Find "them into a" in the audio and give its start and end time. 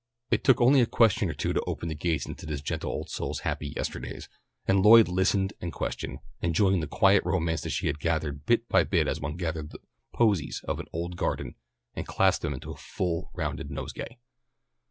12.41-12.77